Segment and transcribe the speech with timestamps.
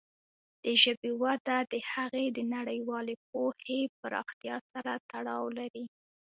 [0.63, 5.85] د ژبې وده د هغې د نړیوالې پوهې پراختیا سره تړاو لري.